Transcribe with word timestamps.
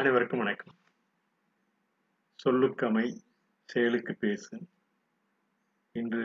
அனைவருக்கும் 0.00 0.38
வணக்கம். 0.38 0.74
சொல்லுக்கமை 2.44 3.16
செயலுக்கு 3.64 4.14
பேசு. 4.14 4.58
இன்று 5.92 6.22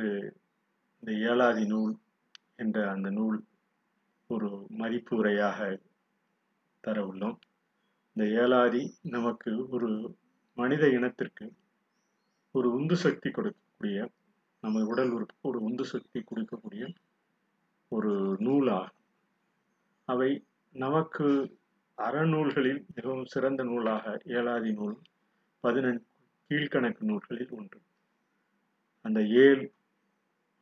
இந்த 0.99 1.31
ஏழாதி 1.31 1.65
நூல் 1.65 1.97
என்ற 2.55 2.91
அந்த 2.91 3.09
நூல் 3.09 3.45
ஒரு 4.27 4.65
மதிப்பு 4.69 5.17
உரையாக 5.17 5.81
தர 6.79 7.05
உள்ளோம். 7.05 7.37
இந்த 8.13 8.41
ஏழாதி 8.41 8.97
நமக்கு 9.01 9.69
ஒரு 9.69 10.17
மனித 10.53 10.89
இனத்திற்கு 10.89 11.53
ஒரு 12.51 12.71
உந்து 12.71 12.95
சக்தி 12.95 13.29
கொடுக்கக்கூடிய 13.29 14.09
நமது 14.61 14.87
உடல் 14.87 15.09
உறுப்புக்கு 15.09 15.49
ஒரு 15.49 15.61
உந்து 15.61 15.85
சக்தி 15.85 16.23
கொடுக்கக்கூடிய 16.23 16.95
ஒரு 17.87 18.37
நூலாகும். 18.39 19.05
அவை 20.05 20.45
நமக்கு 20.71 21.57
அறநூல்களில் 21.97 22.81
மிகவும் 22.95 23.29
சிறந்த 23.33 23.61
நூலாக 23.63 24.05
ஏழாதி 24.37 24.71
நூல் 24.71 24.95
பதினெண் 25.63 26.01
கீழ்கணக்கு 26.49 27.03
நூல்களில் 27.09 27.53
ஒன்று. 27.57 27.79
அந்த 29.05 29.19
ஏழ் 29.45 29.63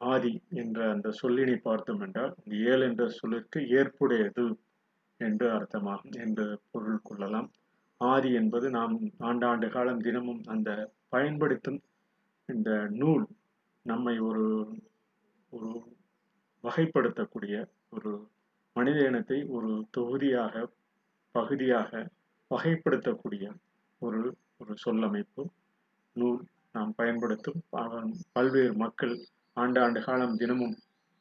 ஆதி 0.02 0.32
என்ற 0.62 0.80
அந்த 0.92 1.10
சொல்லினை 1.22 1.58
பார்த்தோம் 1.62 2.02
என்றால் 2.02 2.34
இந்த 2.44 2.56
ஏழ் 2.72 2.84
என்ற 2.88 3.04
சொல்லிற்கு 3.20 3.60
ஏற்புடையது 3.80 4.46
என்று 5.20 5.48
அர்த்தமாகும் 5.58 6.16
என்று 6.26 6.46
பொருள் 6.72 7.02
கொள்ளலாம். 7.04 7.50
ஆதி 8.02 8.30
என்பது 8.34 8.68
நாம் 8.70 8.96
ஆண்டாண்டு 9.30 9.68
காலம் 9.70 10.04
தினமும் 10.08 10.42
அந்த 10.46 10.70
பயன்படுத்தும் 11.10 11.80
இந்த 12.50 12.70
நூல் 13.02 13.26
நம்மை 13.86 14.16
ஒரு 14.30 14.46
ஒரு 15.54 15.70
வகைப்படுத்தக்கூடிய 16.64 17.56
ஒரு 17.90 18.12
மனித 18.76 19.00
இனத்தை 19.10 19.40
ஒரு 19.56 19.72
தொகுதியாக 19.92 20.64
பகுதியாக 21.36 21.92
வகைப்படுத்தக்கூடிய 22.52 23.46
ஒரு 24.02 24.22
ஒரு 24.58 24.74
சொல்லமைப்பு 24.86 25.44
நூல் 26.16 26.42
நாம் 26.76 26.92
பயன்படுத்தும். 26.96 27.60
பல்வேறு 28.36 28.74
மக்கள் 28.76 29.14
ஆண்டாண்டு 29.58 30.02
காலம் 30.04 30.36
தினமும் 30.36 30.76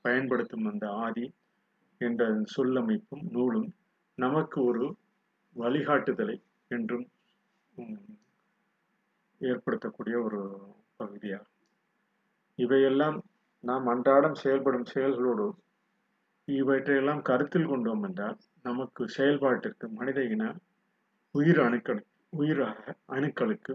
பயன்படுத்தும் 0.05 0.67
அந்த 0.71 0.87
ஆதி 1.05 1.27
என்ற 2.01 2.23
சொல்லமைப்பும் 2.57 3.25
நூலும் 3.35 3.69
நமக்கு 4.19 4.59
ஒரு 4.65 4.85
வழிகாட்டுதலை 5.57 6.37
என்றும் 6.71 7.07
ஏற்படுத்தக்கூடிய 9.41 10.17
ஒரு 10.27 10.41
பகுதியாகும். 10.97 11.49
இவையெல்லாம் 12.59 13.19
நாம் 13.65 13.87
அன்றாடம் 13.87 14.41
செயல்படும் 14.43 14.91
செயல்களோடு 14.95 15.47
இவற்றையெல்லாம் 16.49 17.23
கருத்தில் 17.29 17.71
கொண்டோம் 17.73 18.03
என்றால் 18.03 18.39
நமக்கு 18.65 19.03
செயல்பாட்டிற்கு 19.09 19.87
மனித 19.91 20.21
இன 20.25 20.45
உயிர் 21.35 21.61
அணுக்கள் 21.61 22.03
உயிராக 22.33 22.95
அணுக்களுக்கு 23.07 23.75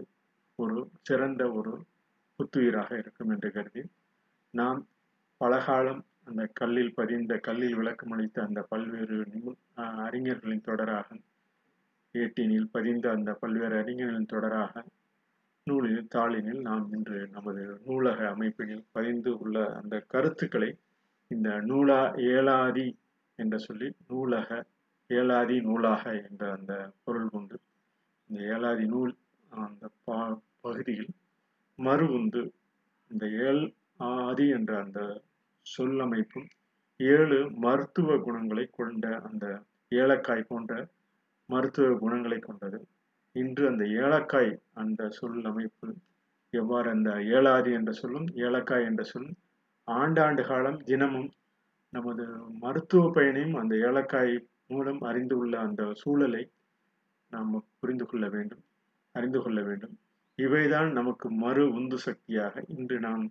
ஒரு 0.58 0.76
சிறந்த 1.02 1.42
ஒரு 1.52 1.72
புத்துயிராக 2.38 2.90
இருக்கும் 2.98 3.30
என்று 3.30 3.48
கருதி 3.50 3.82
நாம் 4.54 4.80
பலகாலம் 5.40 6.02
அந்த 6.24 6.42
கல்லில் 6.52 6.94
பதிந்த 6.94 7.34
கல்லில் 7.38 7.76
விளக்கம் 7.76 8.12
அளித்த 8.12 8.38
அந்த 8.42 8.60
பல்வேறு 8.62 9.18
அறிஞர்களின் 9.98 10.66
தொடராக 10.66 11.18
ஏட்டினில் 12.14 12.70
பதிந்த 12.70 13.06
அந்த 13.10 13.30
பல்வேறு 13.32 13.76
அறிஞர்களின் 13.78 14.32
தொடராக 14.32 14.84
நூலில் 15.66 16.04
தாளினில் 16.14 16.60
நாம் 16.60 16.86
இன்று 16.92 17.18
நமது 17.30 17.62
நூலக 17.86 18.20
அமைப்பினில் 18.28 18.84
பதிந்து 18.92 19.32
உள்ள 19.38 19.56
அந்த 19.74 19.96
கருத்துக்களை 20.06 20.70
இந்த 21.30 21.48
நூலா 21.66 22.00
ஏலாதி 22.28 22.88
என்று 23.38 23.58
சொல்லி 23.58 23.88
நூலக 24.08 24.50
ஏழாதி 25.10 25.56
நூலாக 25.60 26.02
என்ற 26.26 26.42
அந்த 26.52 26.72
பொருள் 27.04 27.28
உண்டு. 27.30 27.56
இந்த 28.30 28.38
ஏழாதி 28.54 28.84
நூல் 28.84 29.12
அந்த 29.50 29.84
பா 30.04 30.18
பகுதியில் 30.60 31.12
மறு 31.78 32.06
உந்து 32.10 32.42
இந்த 33.10 33.24
ஏழ் 33.46 33.62
ஆதி 34.10 34.46
என்ற 34.48 34.72
அந்த 34.82 35.00
சொல்லமைப்பும் 35.66 36.48
ஏழு 37.00 37.38
மருத்துவ 37.58 38.18
குணங்களை 38.18 38.64
கொண்ட 38.70 39.06
அந்த 39.20 39.46
ஏலக்காய் 39.92 40.48
போன்ற 40.48 40.72
மருத்துவ 41.48 41.88
குணங்களை 41.98 42.38
கொண்டது. 42.38 42.78
இன்று 43.36 43.64
அந்த 43.68 43.84
ஏலக்காய் 44.02 44.52
அந்த 44.74 45.08
சொல் 45.08 45.42
அமைப்பு 45.44 45.88
எவ்வாறு 46.54 46.88
அந்த 46.90 47.10
ஏழாதி 47.36 47.70
என்ற 47.72 47.92
சொல்லும் 47.92 48.28
ஏலக்காய் 48.46 48.86
என்ற 48.90 49.02
சொல்லும் 49.04 49.38
ஆண்டாண்டு 49.88 50.42
காலம் 50.42 50.78
தினமும் 50.84 51.30
நமது 51.92 52.24
மருத்துவ 52.60 53.04
பயனையும் 53.10 53.54
அந்த 53.54 53.74
ஏலக்காய் 53.88 54.34
மூலம் 54.70 55.00
அறிந்துள்ள 55.00 55.54
அந்த 55.58 55.82
சூழலை 55.92 56.42
நாம் 57.32 57.50
புரிந்து 57.80 58.06
கொள்ள 58.06 58.28
வேண்டும் 58.28 58.62
அறிந்து 59.14 59.40
கொள்ள 59.42 59.60
வேண்டும். 59.62 59.94
இவைதான் 60.38 60.90
நமக்கு 60.92 61.30
மறு 61.30 61.62
உந்து 61.70 61.98
சக்தியாக 61.98 62.62
இன்று 62.68 62.96
நாம் 63.00 63.24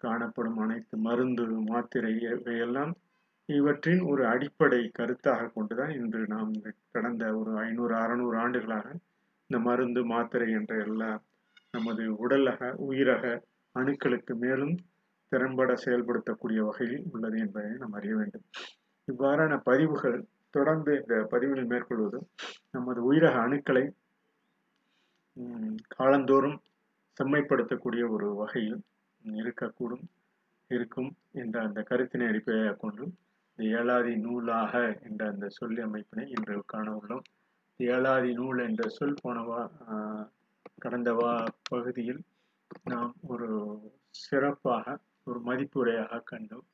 காணப்படும் 0.00 0.58
அனைத்து 0.58 0.96
மருந்து 0.98 1.44
மாத்திரை 1.46 2.12
இவையெல்லாம் 2.18 2.92
இவற்றின் 3.48 4.00
ஒரு 4.00 4.22
அடிப்படை 4.26 4.80
கருத்தாக 4.98 5.50
கொண்டுதான் 5.54 5.90
இன்று 5.90 6.26
நாம் 6.26 6.52
கடந்த 6.92 7.24
ஒரு 7.36 7.52
ஐநூறு 7.58 7.94
அறநூறு 7.94 8.36
ஆண்டுகளாக 8.38 8.86
இந்த 9.50 9.58
மருந்து 9.58 10.00
மாத்திரை 10.04 10.48
என்ற 10.52 10.72
எல்லா 10.86 11.10
நமது 11.70 12.04
உடலக 12.16 12.70
உயிரக 12.88 13.24
அணுக்களுக்கு 13.74 14.34
மேலும் 14.34 14.74
திறம்பட 15.32 15.74
செயல்படுத்தக்கூடிய 15.84 16.60
வகையில் 16.60 17.06
உள்ளது 17.12 17.38
என்பதை 17.38 17.70
நாம் 17.76 17.92
அறிய 17.92 18.14
வேண்டும். 18.16 18.44
இவ்வாறான 19.08 19.60
பதிவுகள் 19.64 20.18
தொடர்ந்து 20.54 20.92
இந்த 21.00 21.14
பதிவுகள் 21.32 21.70
மேற்கொள்வது 21.72 22.18
நமது 22.70 23.00
உயிரக 23.10 23.36
அணுக்களை 23.46 23.84
காலந்தோறும் 25.96 26.58
செம்மைப்படுத்தக்கூடிய 27.16 28.02
ஒரு 28.14 28.28
வகையில் 28.34 28.78
இருக்கக்கூடும் 29.24 30.04
இருக்கும் 30.70 31.10
என்ற 31.32 31.56
அந்த 31.62 31.80
கருத்தினை 31.82 32.26
அடிப்படையாக 32.28 32.74
கொண்டு 32.74 33.04
இந்த 33.50 33.62
ஏழாதி 33.78 34.12
நூலாக 34.16 34.72
என்ற 35.06 35.22
அந்த 35.32 35.46
சொல் 35.48 35.78
அமைப்பினை 35.84 36.24
இன்று 36.34 36.56
காண 36.66 36.86
உள்ளோம். 36.98 37.24
ஏழாதி 37.80 38.30
நூல் 38.32 38.60
என்ற 38.66 38.84
சொல் 38.88 39.20
போனவா 39.22 39.62
கடந்த 40.78 41.10
வா 41.12 41.32
பகுதியில் 41.70 42.20
நாம் 42.84 43.14
ஒரு 43.28 43.48
சிறப்பாக 44.20 44.96
ஒரு 45.26 45.40
மதிப்புரையாக 45.40 46.22
கண்டோம். 46.30 46.66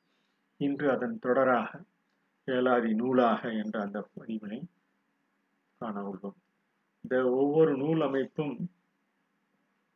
இன்று 0.59 0.87
அதன் 0.95 1.17
தொடராக 1.25 1.71
ஏழாதி 2.47 2.93
நூலாக 2.93 3.41
என்ற 3.51 3.81
அந்த 3.81 3.99
பதிவினை 4.15 4.59
காண 5.77 5.95
உள்ளோம் 6.09 6.37
இந்த 7.03 7.15
ஒவ்வொரு 7.31 7.77
நூல் 7.77 8.01
அமைப்பும் 8.01 8.55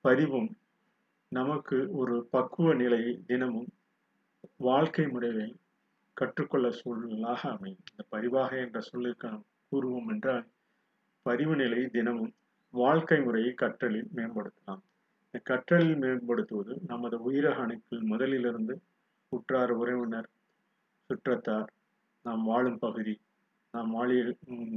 பதிவும் 0.05 0.49
நமக்கு 1.31 1.77
ஒரு 1.91 2.15
பக்குவ 2.31 2.73
நிலையை 2.73 3.13
தினமும் 3.27 3.69
வாழ்க்கை 4.57 5.07
முறையை 5.07 5.47
கற்றுக்கொள்ள 6.13 6.71
சூழலாக 6.71 7.41
அமையும். 7.49 7.83
இந்த 7.91 8.03
பதிவாக 8.09 8.51
என்ற 8.57 8.79
சொல்லுக்கு 8.79 9.29
கூறுவோம் 9.71 10.09
என்றால் 10.09 10.45
பதிவு 11.21 11.55
நிலை 11.55 11.81
தினமும் 11.87 12.33
வாழ்க்கை 12.73 13.19
முறையை 13.21 13.53
கற்றலில் 13.53 14.09
மேம்படுத்தலாம். 14.15 14.81
இந்த 15.25 15.39
கற்றலில் 15.49 15.97
மேம்படுத்துவது 15.97 16.75
நமது 16.87 17.31
உயிரக 17.31 17.57
அணுக்கள் 17.61 18.09
முதலிலிருந்து 18.11 18.75
உற்றார் 19.31 19.71
உறவினர் 19.71 20.29
சுற்றத்தார் 21.09 21.69
நாம் 22.25 22.43
வாழும் 22.43 22.79
பகுதி 22.79 23.13
நாம் 23.73 23.91
வாழி 23.91 24.15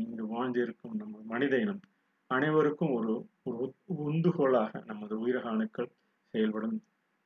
இங்கு 0.00 0.24
வாழ்ந்திருக்கும் 0.26 0.96
நம்ம 0.96 1.20
மனித 1.24 1.54
இனம் 1.58 1.82
அனைவருக்கும் 2.30 2.92
ஒரு 2.92 3.12
ஒரு 3.42 3.64
உந்துகோலாக 4.06 4.82
நமது 4.84 5.14
உயிரக 5.26 5.46
அணுக்கள் 5.48 5.90
செயல்படும். 6.34 6.76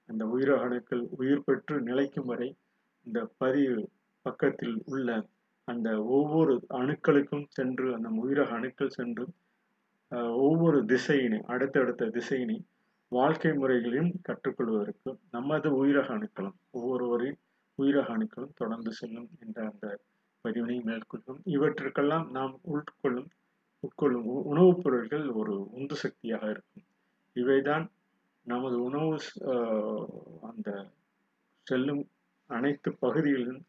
அந்த 0.09 0.23
உயிரக 0.27 0.61
அணுக்கள் 0.61 1.03
உயிர் 1.17 1.45
பெற்று 1.45 1.77
நிலைக்கும் 1.81 2.25
வரை 2.25 2.49
இந்த 3.07 3.21
பதிவு 3.39 3.83
பக்கத்தில் 4.27 4.77
உள்ள 4.85 5.09
அந்த 5.69 5.89
ஒவ்வொரு 6.09 6.55
அணுக்களுக்கும் 6.75 7.47
சென்று 7.49 7.87
அந்த 7.95 8.09
உயிரக 8.23 8.51
அணுக்கள் 8.51 8.91
சென்று 8.91 9.27
ஒவ்வொரு 10.43 10.79
திசையினை 10.85 11.39
அடுத்தடுத்த 11.45 12.11
திசையினை 12.11 12.57
வாழ்க்கை 13.13 13.53
முறைகளையும் 13.53 14.13
கற்றுக்கொள்வதற்கு 14.23 15.11
நமது 15.31 15.71
உயிரக 15.85 16.09
அணுக்களும் 16.15 16.57
ஒவ்வொருவரின் 16.71 17.39
உயிரக 17.83 18.09
அணுக்களும் 18.17 18.57
தொடர்ந்து 18.57 18.93
செல்லும் 18.93 19.29
என்ற 19.47 19.71
அந்த 19.71 20.01
பதிவினை 20.45 20.83
மேற்கொள்ளும். 20.83 21.41
இவற்றுக்கெல்லாம் 21.45 22.31
நாம் 22.31 22.61
உட்கொள்ளும் 22.75 23.29
உட்கொள்ளும் 23.83 24.29
உணவுப் 24.43 24.81
பொருட்கள் 24.83 25.29
ஒரு 25.29 25.71
உந்து 25.71 25.97
சக்தியாக 25.97 26.51
இருக்கும். 26.51 26.85
இவைதான் 27.35 27.87
நமது 28.43 28.83
உணவு 28.83 29.19
அந்த 30.43 30.69
செல்லும் 31.63 32.09
அனைத்து 32.47 32.97
பகுதிகளிலும் 32.99 33.63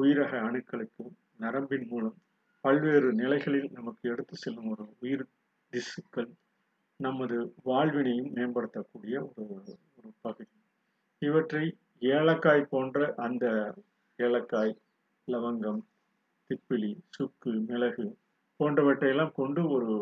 உயிரக 0.00 0.32
அணுக்களுக்கு 0.48 1.04
நரம்பின் 1.36 1.86
மூலம் 1.88 2.16
பல்வேறு 2.60 3.12
நிலைகளில் 3.12 3.70
நமக்கு 3.72 4.10
எடுத்து 4.10 4.36
செல்லும் 4.36 4.66
ஒரு 4.66 4.96
உயிர் 5.00 5.26
திசுக்கள் 5.72 6.30
நமது 6.96 7.54
வாழ்வினையும் 7.64 8.32
மேம்படுத்தக்கூடிய 8.34 9.16
ஒரு 9.34 9.46
ஒரு 9.96 10.12
பகுதி. 10.20 10.50
இவற்றை 11.18 11.76
ஏலக்காய் 12.02 12.70
போன்ற 12.70 13.14
அந்த 13.16 13.44
ஏலக்காய் 14.18 14.72
லவங்கம் 15.28 15.80
திப்பிலி 16.50 16.90
சுக்கு 17.08 17.52
மிளகு 17.68 18.06
போன்றவற்றையெல்லாம் 18.60 19.32
கொண்டு 19.32 19.68
ஒரு 19.68 19.94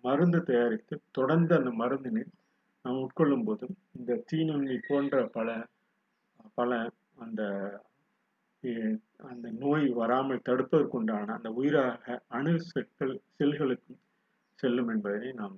மருந்து 0.00 0.42
தயாரித்து 0.42 0.94
தொடர்ந்து 1.10 1.52
அந்த 1.54 1.70
மருந்தினை 1.70 2.24
நாம் 2.84 3.00
உட்கொள்ளும் 3.00 3.44
போதும் 3.44 3.74
இந்த 3.92 4.22
தீநுண்ணி 4.32 4.76
போன்ற 4.88 5.26
பல 5.26 5.48
பல 6.54 6.70
அந்த 7.16 7.42
அந்த 9.22 9.46
நோய் 9.58 9.86
வராமல் 9.92 10.46
தடுப்பதற்குண்டான 10.48 11.34
அந்த 11.34 11.50
உயிராக 11.50 12.22
அணு 12.28 12.52
செற்கள் 12.60 13.14
செல்களுக்கும் 13.38 14.00
செல்லும் 14.58 14.88
என்பதை 14.88 15.32
நாம் 15.32 15.56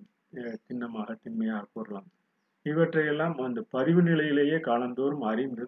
திண்ணமாக 0.67 1.17
திண்மையாக 1.23 1.69
கூறலாம். 1.73 2.09
இவற்றையெல்லாம் 2.67 3.37
அந்த 3.39 3.61
பதிவு 3.71 4.03
நிலையிலேயே 4.03 4.59
காலந்தோறும் 4.59 5.23
அறிந்து 5.23 5.65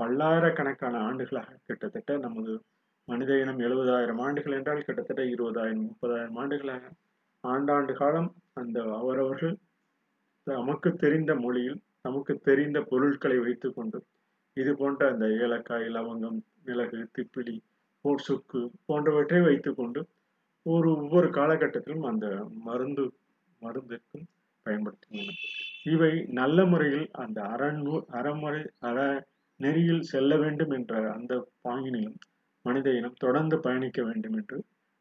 பல்லாயிரக்கணக்கான 0.00 0.96
ஆண்டுகளாக 1.00 1.58
கிட்டத்தட்ட 1.66 2.16
நமது 2.18 2.52
மனித 3.08 3.38
இனம் 3.38 3.58
எழுபதாயிரம் 3.58 4.20
ஆண்டுகள் 4.20 4.52
என்றால் 4.52 4.84
கிட்டத்தட்ட 4.84 5.22
இருபதாயிரம் 5.26 5.86
முப்பதாயிரம் 5.86 6.38
ஆண்டுகளாக. 6.38 6.84
ஆண்டாண்டு 7.44 7.92
காலம் 7.92 8.28
அந்த 8.52 8.78
அவரவர்கள் 8.94 9.54
நமக்கு 10.46 10.96
தெரிந்த 10.96 11.34
மொழியில் 11.34 11.78
நமக்கு 12.02 12.38
தெரிந்த 12.40 12.80
பொருட்களை 12.82 13.38
வைத்துக்கொண்டு 13.38 13.98
இது 14.56 14.76
போன்ற 14.76 15.08
அந்த 15.10 15.26
ஏலக்காய் 15.38 15.88
லவங்கம் 15.88 16.38
மிளகு 16.64 17.08
திப்பிலி 17.12 17.56
போ- 18.04 18.20
சுக்கு 18.20 18.60
போன்றவற்றை 18.86 19.40
வைத்துக்கொண்டு 19.40 20.00
ஒரு 20.66 20.90
ஒவ்வொரு 20.96 21.28
காலகட்டத்திலும் 21.30 22.06
அந்த 22.06 22.26
மருந்து 22.64 23.04
மருந்திற்கும் 23.62 24.26
பயன்படுத்துகின்றன 24.66 25.34
இவை 25.84 26.12
நல்ல 26.32 26.64
முறையில் 26.64 27.08
அந்த 27.16 27.40
அறநூ 27.46 27.94
அறமுறை 28.10 28.62
அற 28.80 28.98
நெறியில் 29.60 30.02
செல்ல 30.02 30.32
வேண்டும் 30.36 30.70
என்ற 30.70 30.94
அந்த 31.12 31.34
பாங்கினிலும் 31.64 32.18
மனித 32.64 32.88
இனம் 32.90 33.22
தொடர்ந்து 33.24 33.56
பயணிக்க 33.60 34.00
வேண்டும் 34.02 34.36
என்று 34.36 34.56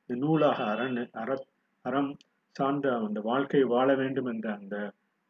இந்த 0.10 0.16
நூலாக 0.26 0.58
அரண் 0.64 1.00
அற 1.22 1.30
அறம் 1.86 2.12
சார்ந்த 2.56 2.88
அந்த 2.98 3.20
வாழ்க்கை 3.22 3.62
வாழ 3.64 3.88
வேண்டும் 3.96 4.26
என்ற 4.26 4.48
அந்த 4.54 4.76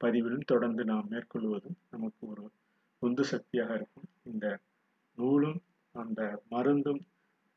பதிவிலும் 0.02 0.46
தொடர்ந்து 0.46 0.84
நாம் 0.86 1.08
மேற்கொள்வதும் 1.10 1.78
நமக்கு 1.90 2.24
ஒரு 2.28 2.44
உந்து 3.02 3.24
சக்தியாக 3.24 3.72
இருக்கும். 3.74 4.10
இந்த 4.24 4.46
நூலும் 5.18 5.60
அந்த 5.96 6.22
மருந்தும் 6.50 7.02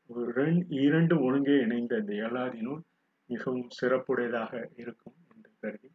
ஒரு 0.09 0.45
இரண்டு 0.83 1.15
ஒழுங்கே 1.25 1.55
இணைந்த 1.65 1.93
இந்த 1.97 2.13
ஏழாதி 2.25 2.61
நூல் 2.61 2.83
மிகவும் 3.29 3.67
சிறப்புடையதாக 3.79 4.53
இருக்கும் 4.75 5.17
என்று 5.33 5.51
கருதி 5.61 5.89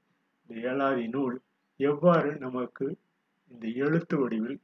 இந்த 0.49 0.55
ஏழாதி 0.71 1.07
நூல் 1.07 1.37
எவ்வாறு 1.81 2.31
நமக்கு 2.37 2.87
இந்த 3.51 3.67
எழுத்து 3.85 4.17
வடிவில் 4.19 4.59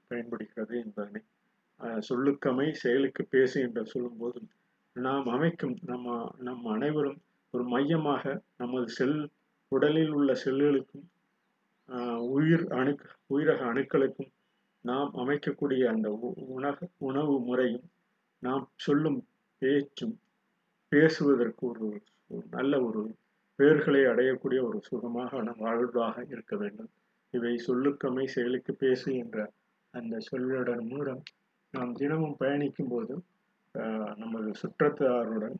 சொல்லுக்கமை 2.08 2.68
செயலுக்கு 2.74 3.22
பேசு 3.26 3.56
என்று 3.60 3.82
சொல்லும்போது 3.86 4.40
நாம் 4.96 5.28
அமைக்கும் 5.28 5.76
நம்ம 5.82 6.06
நம் 6.38 6.64
அனைவரும் 6.66 7.18
ஒரு 7.54 7.64
மையமாக 7.66 8.24
நமது 8.56 8.88
செல் 8.90 9.18
உடலில் 9.72 10.12
உள்ள 10.12 10.32
செல்களுக்கும் 10.44 11.06
ஆஹ், 11.88 12.20
உயிர் 12.30 12.64
அணு 12.72 12.92
உயிரக 13.30 13.60
அணுக்களுக்கும் 13.70 14.30
நாம் 14.84 15.10
அமைக்கக்கூடிய 15.16 15.82
அந்த 15.88 16.08
உணவு 16.50 16.84
உணவு 17.00 17.34
முறையும் 17.40 17.86
நாம் 18.42 18.64
சொல்லும் 18.78 19.18
பேச்சும் 19.62 20.14
பேசுவதற்கு 20.92 21.64
ஒரு 21.66 21.88
நல்ல 22.50 22.74
ஒரு 22.82 23.02
பேர்களை 23.58 24.02
அடையக்கூடிய 24.04 24.60
ஒரு 24.62 24.78
சுகமான 24.82 25.32
வாழ்வாக 25.58 26.24
இருக்க 26.28 26.54
வேண்டும். 26.56 26.90
இவை 27.34 27.54
சொல்லுக்கமை 27.66 28.24
செயலுக்கு 28.26 28.72
பேசு 28.76 29.08
என்ற 29.14 29.38
அந்த 29.94 30.16
சொல்லுடன் 30.30 30.84
மூலம் 30.86 31.22
நாம் 31.74 31.92
தினமும் 31.94 32.38
பயணிக்கும் 32.38 32.90
போது 32.90 33.14
ஆஹ், 33.74 34.12
நமது 34.16 34.48
சுற்றத்தாருடன் 34.60 35.56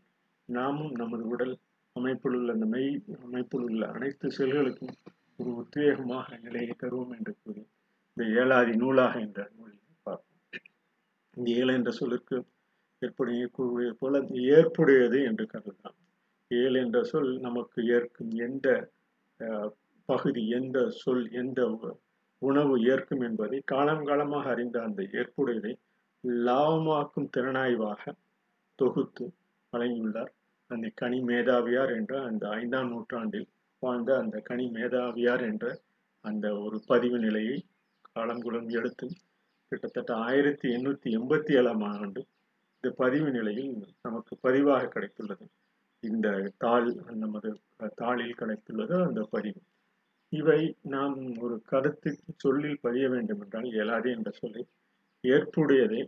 நாமும் 0.48 0.94
நமது 0.94 1.24
உடல் 1.28 1.54
அமைப்பில் 1.96 2.36
உள்ள 2.36 2.50
அந்த 2.52 2.66
மெய் 2.72 2.88
அமைப்பில் 3.24 3.66
உள்ள 3.66 3.82
அனைத்து 3.94 4.28
செல்களுக்கும் 4.36 4.94
ஒரு 5.38 5.50
உத்வேகமாக 5.60 6.38
நிலையை 6.42 6.72
தருவோம் 6.74 7.12
என்று 7.16 7.32
கூறி 7.36 7.62
இந்த 8.10 8.24
ஏழாதி 8.36 8.72
நூலாக 8.76 9.14
என்ற 9.20 9.40
நூலில் 9.52 9.76
பார்ப்போம். 10.06 10.64
இந்த 11.36 11.48
ஏழு 11.58 11.72
என்ற 11.74 11.90
சொல்லுக்கு 11.98 12.36
ஏற்புடைய 13.02 13.44
கூறியது 13.56 13.94
போல 14.00 14.16
ஏற்புடையது 14.50 15.18
என்று 15.28 15.44
கருதலாம். 15.46 15.96
ஏழு 16.50 16.76
என்ற 16.82 17.00
சொல் 17.10 17.30
நமக்கு 17.40 17.80
ஏற்கும் 17.96 18.32
எந்த 18.46 18.68
அஹ், 19.40 19.70
பகுதி 20.08 20.42
எந்த 20.54 20.78
சொல் 21.00 21.24
எந்த 21.40 21.60
உணவு 22.42 22.74
ஏற்கும் 22.90 23.22
என்பதை 23.22 23.58
காலம் 23.70 24.04
காலமாக 24.04 24.44
அறிந்த 24.50 24.76
அந்த 24.86 25.00
ஏற்புடையதை 25.14 25.72
லாபமாக்கும் 26.24 27.30
திறனாய்வாக 27.36 28.12
தொகுத்து 28.74 29.32
வழங்கியுள்ளார். 29.72 30.32
அந்த 30.70 30.90
கனி 30.94 31.18
மேதாவியார் 31.20 31.92
என்ற 31.96 32.22
அந்த 32.22 32.48
ஐந்தாம் 32.48 32.88
நூற்றாண்டில் 32.88 33.48
வாழ்ந்த 33.78 34.18
அந்த 34.18 34.40
கனி 34.40 34.66
மேதாவியார் 34.68 35.42
என்ற 35.42 35.80
அந்த 36.24 36.46
ஒரு 36.58 36.82
பதிவு 36.86 37.18
நிலையை 37.18 37.56
காலங்குளம் 38.14 38.68
எடுத்து 38.70 39.08
கிட்டத்தட்ட 39.68 40.14
ஆயிரத்தி 40.14 40.68
எண்ணூத்தி 40.68 41.08
எண்பத்தி 41.18 41.52
ஏழாம் 41.56 41.82
ஆண்டு 41.82 42.26
இந்த 42.80 42.96
பதிவு 42.96 43.30
நிலையில் 43.30 43.72
நமக்கு 44.02 44.38
பதிவாக 44.42 44.90
கிடைத்துள்ளது. 44.94 45.46
இந்த 46.00 46.52
தாள் 46.56 46.94
நமது 47.14 47.60
தாளில் 47.96 48.38
கிடைத்துள்ளது 48.38 49.06
அந்த 49.06 49.22
பதிவு. 49.30 49.60
இவை 50.28 50.76
நாம் 50.82 51.36
ஒரு 51.38 51.62
கருத்து 51.62 52.10
சொல்லில் 52.36 52.78
பதிய 52.80 53.08
வேண்டும் 53.08 53.40
என்றால் 53.40 53.64
இயலாது 53.64 54.10
என்ற 54.10 54.30
சொல்லை 54.30 54.66
ஏற்புடையதை 55.24 56.00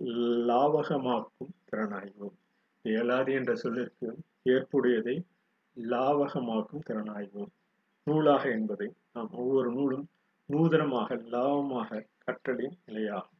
லாவகமாக்கும் 0.48 1.52
திறனாய்வு. 1.70 2.28
இயலாது 2.84 3.32
என்ற 3.32 3.54
சொல்லிற்கு 3.54 4.06
ஏற்புடையதை 4.44 5.16
லாவகமாக்கும் 5.76 6.84
திறனாய்வு. 6.90 7.44
நூலாக 8.06 8.44
என்பதை 8.50 8.88
நாம் 9.12 9.30
ஒவ்வொரு 9.32 9.70
நூலும் 9.72 10.06
நூதனமாக 10.48 11.18
லாபமாக 11.34 12.00
கற்றலின் 12.24 12.76
நிலையாகும். 12.86 13.38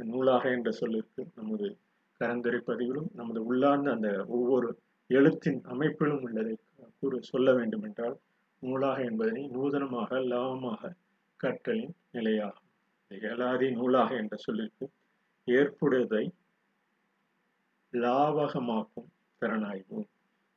நூலாக 0.00 0.44
என்ற 0.50 0.70
சொல்லிற்கு 0.70 1.26
நமது 1.34 1.78
கரந்துரை 2.20 2.60
பதிவிலும் 2.66 3.08
நமது 3.14 3.40
உள்ளார்ந்த 3.44 3.90
அந்த 3.90 4.24
ஒவ்வொரு 4.28 4.68
எழுத்தின் 5.10 5.60
அமைப்பிலும் 5.64 6.22
உள்ளதை 6.22 6.54
கூறு 7.00 7.18
சொல்ல 7.22 7.52
வேண்டும் 7.52 7.82
என்றால் 7.82 8.16
நூலாக 8.62 8.98
என்பதனை 9.02 9.42
நூதனமாக 9.48 10.20
லாபமாக 10.32 10.92
கற்றலின் 11.40 11.94
நிலையாகும். 12.12 12.68
இந்த 13.10 13.28
ஏலாதி 13.28 13.70
நூலாக 13.70 14.10
என்ற 14.14 14.36
சொல்லிற்கு 14.36 14.86
ஏற்புடையதை 15.48 16.30
லாவகமாக்கும் 17.92 19.08
திறனாய்வு. 19.40 20.04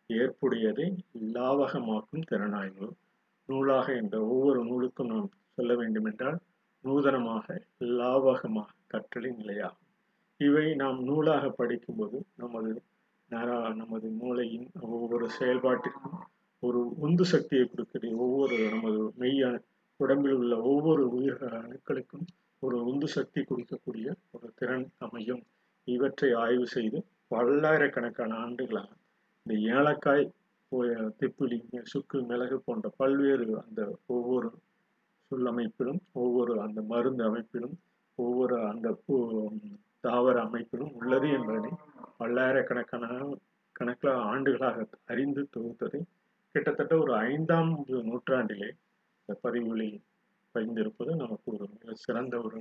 ஏற்புடையதை 0.07 0.97
லாவகமாக்கும் 1.21 2.21
திறனாய்வு. 2.31 2.89
நூலாக 3.45 3.95
என்ற 3.95 4.21
ஒவ்வொரு 4.21 4.63
நூலுக்கும் 4.65 5.05
நாம் 5.05 5.29
சொல்ல 5.53 5.75
வேண்டும் 5.75 6.05
என்றால் 6.05 6.39
நூதனமாக 6.83 7.59
லாவகமாக 7.79 8.65
கற்றலின் 8.87 9.37
நிலையாகும். 9.37 9.89
இவை 10.37 10.75
நாம் 10.75 11.03
நூலாக 11.03 11.49
படிக்கும்போது 11.49 12.25
நமது 12.35 12.81
நரா- 13.31 13.75
நமது 13.75 14.09
மூளையின் 14.09 14.69
ஒவ்வொரு 14.81 15.29
செயல்பாட்டிற்கும் 15.39 16.19
ஒரு 16.59 16.99
உந்து 16.99 17.25
சக்தியை 17.25 17.69
கொடுக்கக்கூடிய 17.69 18.15
ஒவ்வொரு 18.15 18.69
நமது 18.69 19.13
மெய்யான 19.19 19.59
உடம்பில் 19.95 20.31
உள்ள 20.31 20.61
ஒவ்வொரு 20.61 21.09
உயிர் 21.09 21.43
அணுக்களுக்கும் 21.43 22.25
ஒரு 22.61 22.83
உந்து 22.83 23.07
சக்தி 23.07 23.41
கொடுக்கக்கூடிய 23.41 24.07
ஒரு 24.31 24.51
திறன் 24.55 24.91
அமையும். 24.97 25.43
இவற்றை 25.87 26.33
ஆய்வு 26.33 26.67
செய்து 26.67 26.99
பல்லாயிரக்கணக்கான 27.27 28.35
ஆண்டுகளாக 28.35 28.91
இந்த 29.45 29.53
ஏலக்காய் 29.75 30.25
ஒ- 30.71 30.85
திப்பிலி 31.19 31.57
சுக்கு 31.83 32.21
மிளகு 32.21 32.61
போன்ற 32.65 32.93
பல்வேறு 32.97 33.63
அந்த 33.63 33.81
ஒவ்வொரு 34.07 34.49
சொல்லமைப்பிலும் 35.31 36.01
ஒவ்வொரு 36.13 36.61
அந்த 36.61 36.81
மருந்து 36.81 37.23
அமைப்பிலும் 37.23 37.75
ஒவ்வொரு 38.17 38.65
அந்த 38.65 38.99
பூ- 39.03 39.51
தாவர 39.99 40.41
அமைப்பிலும் 40.41 40.93
உள்ளது 40.93 41.29
என்பதனை 41.29 41.71
பல்லாயிரக்கணக்கான 42.17 43.05
கணக்கில் 43.75 44.11
ஆண்டுகளாக 44.25 44.85
அறிந்து 45.05 45.49
தொகுத்ததை 45.55 46.01
கிட்டத்தட்ட 46.55 46.97
ஒரு 46.97 47.13
ஐந்தாம் 47.27 47.71
நூற்றாண்டிலே 48.05 48.69
இந்த 49.19 49.33
பதிவுகளில் 49.41 49.99
பயந்திருப்பது 50.55 51.11
நமக்கு 51.15 51.49
ஒரு 51.53 51.65
மிக 51.73 51.93
சிறந்த 52.03 52.35
ஒரு 52.41 52.59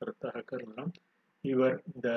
கருத்தாக 0.00 0.42
கருதலாம். 0.50 0.92
இவர் 1.44 1.78
இந்த 1.86 2.08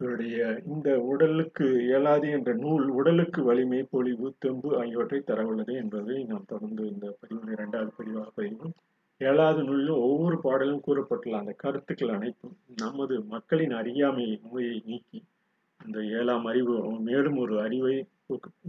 இவருடைய 0.00 0.40
இந்த 0.64 0.88
உடலுக்கு 1.02 1.66
இயலாது 1.82 2.26
என்ற 2.30 2.50
நூல் 2.54 2.84
உடலுக்கு 2.88 3.40
வலிமை 3.42 3.80
பொலிவு 3.90 4.28
தெம்பு 4.38 4.68
ஆகியவற்றை 4.76 5.18
தரவுள்ளது 5.20 5.72
என்பதை 5.74 6.16
நாம் 6.24 6.44
தொடர்ந்து 6.46 6.82
இந்த 6.88 7.06
பதிவு 7.20 7.52
இரண்டாவது 7.52 7.90
பதிவாக 7.98 8.30
பதிவோம் 8.36 8.74
ஏழாவது 9.20 9.62
நூலிலும் 9.62 10.02
ஒவ்வொரு 10.04 10.36
பாடலும் 10.40 10.84
கூறப்பட்டுள்ள 10.86 11.38
அந்த 11.38 11.54
கருத்துக்கள் 11.56 12.14
அனைத்தும் 12.14 12.54
நமது 12.76 13.16
மக்களின் 13.24 13.74
அறியாமை 13.74 14.26
நோயை 14.44 14.76
நீக்கி 14.84 15.20
அந்த 15.80 15.98
ஏழாம் 16.12 16.46
அறிவு 16.46 16.76
மேலும் 17.00 17.38
ஒரு 17.38 17.56
அறிவை 17.60 17.96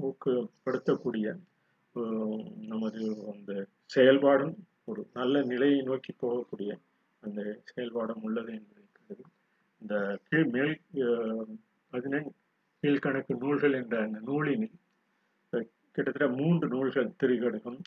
ஊக்கப்படுத்தக்கூடிய 0.05 1.27
நமது 2.67 3.03
அந்த 3.33 3.51
செயல்பாடும் 3.89 4.55
ஒரு 4.89 5.01
நல்ல 5.17 5.41
நிலையை 5.51 5.79
நோக்கி 5.89 6.11
போகக்கூடிய 6.21 6.71
அந்த 7.23 7.39
செயல்பாடும் 7.71 8.23
உள்ளது 8.27 8.51
என்பதை 8.57 9.17
இந்த 9.81 9.95
கீழ் 10.27 10.51
மேல் 10.55 10.75
பதினெண் 11.93 12.29
கீழ்கணக்கு 12.83 13.33
நூல்கள் 13.43 13.77
என்ற 13.79 13.95
அந்த 14.07 14.19
நூலினில் 14.29 14.77
கிட்டத்தட்ட 15.95 16.27
மூன்று 16.39 16.65
நூல்கள் 16.73 17.15
திருக்கடுகம் 17.21 17.79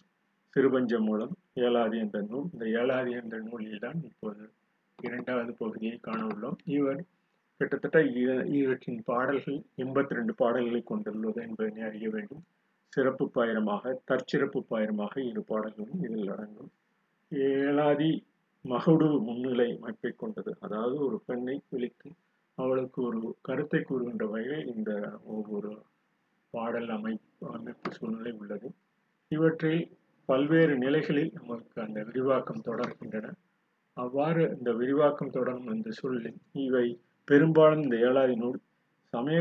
சிறுபஞ்ச 0.56 0.98
மூலம் 1.08 1.34
ஏழாதி 1.66 1.96
என்ற 2.04 2.18
நூல் 2.30 2.48
இந்த 2.54 2.64
ஏழாதி 2.80 3.12
என்ற 3.20 3.36
நூலில் 3.46 3.84
தான் 3.84 4.00
இப்போது 4.08 4.44
இரண்டாவது 4.98 5.52
பகுதியை 5.60 5.96
காண 6.06 6.20
உள்ளோம். 6.32 6.58
இவர் 6.76 7.00
கிட்டத்தட்ட 7.60 7.98
இவற்றின் 8.58 9.00
பாடல்கள் 9.10 9.58
எண்பத்தி 9.82 10.18
ரெண்டு 10.18 10.34
பாடல்களை 10.40 10.80
கொண்டுள்ளது 10.90 11.40
என்பதனை 11.46 11.82
அறிய 11.88 12.08
வேண்டும். 12.16 12.42
சிறப்பு 12.92 13.24
பாயிரமாக 13.36 13.92
தற்சிறப்பு 14.10 14.60
பாயிரமாக 14.70 15.14
இரு 15.30 15.42
பாடல்களும் 15.50 16.02
இதில் 16.06 16.32
அடங்கும். 16.34 16.70
ஏழாதி 17.32 18.10
மகுடு 18.64 19.20
முன்னிலை 19.20 19.68
அமைப்பை 19.76 20.12
கொண்டது. 20.16 20.56
அதாவது 20.60 20.96
ஒரு 21.04 21.22
பெண்ணை 21.26 21.62
விழித்து 21.68 22.10
அவளுக்கு 22.54 23.02
ஒரு 23.02 23.36
கருத்தை 23.40 23.80
கூறுகின்ற 23.82 24.26
வகையில் 24.26 24.74
இந்த 24.74 25.20
ஒவ்வொரு 25.24 25.70
பாடல் 26.50 26.88
அமைப்பு 26.88 27.46
அமைப்பு 27.52 27.92
சூழ்நிலை 27.92 28.32
உள்ளது. 28.32 28.68
இவற்றில் 29.28 29.82
பல்வேறு 30.28 30.78
நிலைகளில் 30.78 31.32
நமக்கு 31.32 31.82
அந்த 31.82 32.02
விரிவாக்கம் 32.02 32.66
தொடர்கின்றன. 32.66 33.30
அவ்வாறு 33.96 34.42
இந்த 34.58 34.72
விரிவாக்கம் 34.72 35.30
தொடரும் 35.30 35.66
இந்த 35.66 35.90
சூழலில் 35.90 36.38
இவை 36.52 36.86
பெரும்பாலும் 37.24 37.82
இந்த 37.82 37.96
ஏழாதி 37.96 38.34
நூல் 38.34 38.60
சமய 39.12 39.40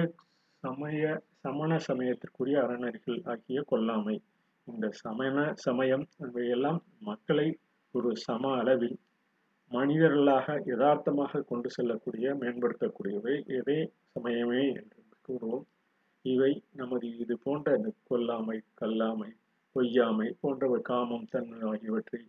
சமய 0.63 1.21
சமண 1.41 1.77
சமயத்திற்குரிய 1.87 2.57
அறநெறிகள் 2.63 3.21
ஆகிய 3.23 3.63
கொல்லாமை. 3.71 4.21
இந்த 4.63 4.91
சமண 4.91 5.53
சமயம் 5.55 6.07
இவையெல்லாம் 6.17 6.79
மக்களை 6.99 7.47
ஒரு 7.95 8.09
சம 8.23 8.43
அளவில் 8.57 8.97
மனிதர்களாக 9.71 10.57
யதார்த்தமாக 10.65 11.43
கொண்டு 11.43 11.69
செல்லக்கூடிய 11.69 12.33
மேம்படுத்தக்கூடியவை 12.35 13.35
எதே 13.57 13.77
சமயமே 14.13 14.63
என்று 14.73 14.97
கூறுவோம். 15.27 15.65
இவை 16.25 16.49
நமது 16.73 17.07
இது 17.17 17.35
போன்ற 17.37 17.75
இந்த 17.77 17.91
கொல்லாமை 18.09 18.57
கல்லாமை 18.75 19.29
பொய்யாமை 19.75 20.27
போன்றவை 20.41 20.79
காமம் 20.83 21.29
தன்மை 21.29 21.59
ஆகியவற்றை 21.69 22.21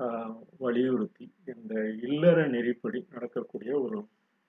ஆஹ், 0.00 0.32
வலியுறுத்தி 0.58 1.26
இந்த 1.52 1.74
இல்லற 2.06 2.38
நெறிப்படி 2.46 2.98
நடக்கக்கூடிய 3.12 3.72
ஒரு 3.80 3.98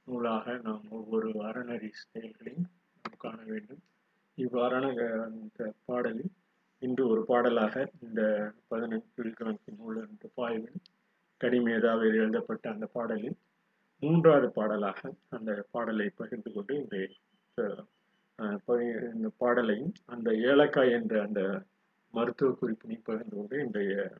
நூலாக 0.07 0.55
நாம் 0.63 0.85
ஒவ்வொரு 0.91 1.29
அறநெறி 1.43 1.89
செயல்களையும் 2.03 2.67
நாம் 3.03 3.17
காண 3.17 3.37
வேண்டும். 3.45 3.81
இவ்வாறான 4.37 4.85
அந்த 5.27 5.59
பாடலில் 5.85 6.33
இன்று 6.79 7.07
ஒரு 7.07 7.25
பாடலாக 7.25 7.89
இந்த 7.99 8.51
பதினெட்டு 8.67 9.23
கீழ்கணக்கு 9.23 9.75
நூல் 9.77 10.07
என்ற 10.07 10.29
பாய்வில் 10.33 10.81
கடிமேதாவில் 11.43 12.13
எழுதப்பட்ட 12.13 12.69
அந்த 12.69 12.85
பாடலில் 12.85 13.37
மூன்றாவது 13.99 14.51
பாடலாக 14.51 15.13
அந்த 15.29 15.67
பாடலை 15.71 16.09
பகிர்ந்து 16.09 16.51
கொண்டு 16.51 16.75
இந்த 16.75 17.09
இந்த 19.13 19.31
பாடலையும் 19.37 19.93
அந்த 20.05 20.31
ஏலக்காய் 20.31 20.91
என்ற 20.91 21.21
அந்த 21.21 21.63
மருத்துவ 22.11 22.51
குறிப்பினை 22.51 22.99
பகிர்ந்து 23.03 23.35
கொண்டு 23.35 23.59
இன்றைய 23.59 24.13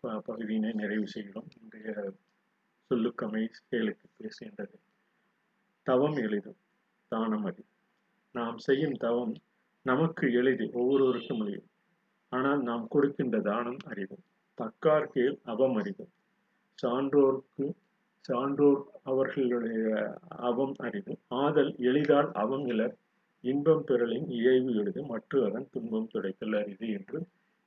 ப- 0.00 0.20
பகுதியினை 0.20 0.72
நிறைவு 0.72 1.06
செய்கிறோம். 1.06 1.48
இன்றைய 1.62 2.12
சொல்லுக்கமை 2.90 3.48
செயலுக்கு 3.50 4.08
பேசுகின்றது. 4.18 4.74
தவம் 5.82 6.16
எளிது 6.16 6.56
தானம் 7.08 7.44
அது 7.44 7.64
நாம் 8.32 8.58
செய்யும் 8.58 8.92
தவம் 8.92 9.34
நமக்கு 9.82 10.32
எளிது 10.32 10.70
ஒவ்வொருவருக்கும் 10.72 11.40
எளிது. 11.40 11.66
ஆனால் 12.28 12.62
நாம் 12.62 12.88
கொடுக்கின்ற 12.88 13.40
தானம் 13.40 13.76
அறிவு. 13.84 14.16
தக்கார்க்கு 14.58 15.24
அவம் 15.44 15.76
அறிவு. 15.76 16.04
சான்றோர்க்கு 16.82 17.66
சான்றோர் 18.20 18.80
அவர்களுடைய 19.02 20.14
அவம் 20.28 20.74
அறிவு. 20.76 21.18
ஆதல் 21.28 21.74
எளிதால் 21.78 22.32
அவம் 22.32 22.66
இன்பம் 23.40 23.84
பெறலின் 23.86 24.28
இயைவு 24.28 24.74
எழுது. 24.74 25.02
மற்ற 25.02 25.44
அதன் 25.44 25.68
துன்பம் 25.72 26.08
துடைத்தல் 26.14 26.56
அறிவு 26.62 26.86
என்று 26.92 27.18